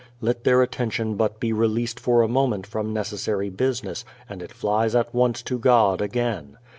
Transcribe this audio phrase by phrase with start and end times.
[0.19, 4.95] Let their attention but be released for a moment from necessary business and it flies
[4.95, 6.57] at once to God again.